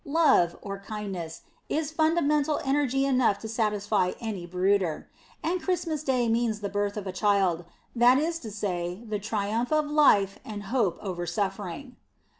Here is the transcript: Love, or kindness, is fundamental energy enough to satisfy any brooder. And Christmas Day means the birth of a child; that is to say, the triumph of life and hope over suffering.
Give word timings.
Love, 0.03 0.57
or 0.63 0.79
kindness, 0.79 1.41
is 1.69 1.91
fundamental 1.91 2.59
energy 2.65 3.05
enough 3.05 3.37
to 3.37 3.47
satisfy 3.47 4.13
any 4.19 4.47
brooder. 4.47 5.07
And 5.43 5.61
Christmas 5.61 6.03
Day 6.03 6.27
means 6.27 6.61
the 6.61 6.69
birth 6.73 6.97
of 6.97 7.05
a 7.05 7.11
child; 7.11 7.65
that 7.95 8.17
is 8.17 8.39
to 8.39 8.49
say, 8.49 9.03
the 9.07 9.19
triumph 9.19 9.71
of 9.71 9.91
life 9.91 10.39
and 10.43 10.63
hope 10.63 10.97
over 11.03 11.27
suffering. 11.27 11.97